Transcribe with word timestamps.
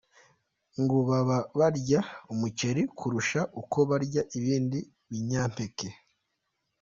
Ngo 0.81 0.97
baba 1.09 1.37
barya 1.59 1.99
umuceri 2.33 2.81
kurusha 2.97 3.41
uko 3.61 3.77
barya 3.89 4.21
ibindi 4.37 4.79
binyampeke. 5.09 5.89